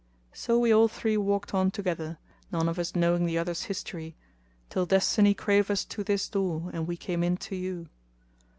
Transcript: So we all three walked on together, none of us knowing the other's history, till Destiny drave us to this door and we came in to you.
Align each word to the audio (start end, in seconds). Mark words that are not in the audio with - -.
So 0.33 0.57
we 0.57 0.71
all 0.73 0.87
three 0.87 1.15
walked 1.15 1.53
on 1.53 1.69
together, 1.69 2.17
none 2.51 2.67
of 2.67 2.79
us 2.79 2.95
knowing 2.95 3.27
the 3.27 3.37
other's 3.37 3.65
history, 3.65 4.15
till 4.67 4.87
Destiny 4.87 5.35
drave 5.35 5.69
us 5.69 5.85
to 5.85 6.03
this 6.03 6.27
door 6.27 6.71
and 6.73 6.87
we 6.87 6.97
came 6.97 7.23
in 7.23 7.37
to 7.37 7.55
you. 7.55 7.87